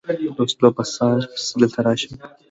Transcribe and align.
د 0.35 0.39
وسلو 0.47 0.69
په 0.77 0.83
څار 0.93 1.19
پسې 1.31 1.53
دلته 1.59 1.79
راشي. 1.85 2.09